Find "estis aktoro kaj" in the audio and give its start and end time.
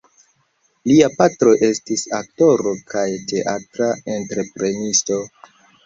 1.67-3.07